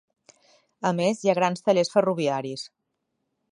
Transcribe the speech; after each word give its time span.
A 0.91 0.91
més 0.99 1.19
hi 1.25 1.31
ha 1.33 1.37
grans 1.41 1.63
tallers 1.67 1.93
ferroviaris. 1.99 2.67